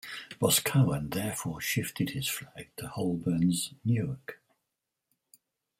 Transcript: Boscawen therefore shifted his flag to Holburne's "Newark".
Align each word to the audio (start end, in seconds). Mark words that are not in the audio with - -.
Boscawen 0.39 1.11
therefore 1.11 1.61
shifted 1.61 2.09
his 2.09 2.27
flag 2.27 2.71
to 2.75 2.87
Holburne's 2.87 3.75
"Newark". 3.85 4.41